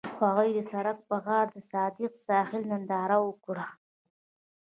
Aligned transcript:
هغوی 0.21 0.49
د 0.57 0.59
سړک 0.71 0.97
پر 1.07 1.19
غاړه 1.25 1.51
د 1.53 1.57
صادق 1.71 2.13
ساحل 2.27 2.61
ننداره 2.71 3.17
وکړه. 3.21 3.65